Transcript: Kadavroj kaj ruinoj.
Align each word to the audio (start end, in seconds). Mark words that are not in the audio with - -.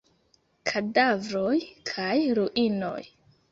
Kadavroj 0.69 1.61
kaj 1.91 2.17
ruinoj. 2.41 2.99